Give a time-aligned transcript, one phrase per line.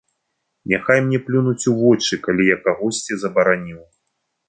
[0.73, 3.81] Няхай мне плюнуць у вочы, калі я кагосьці забараніў.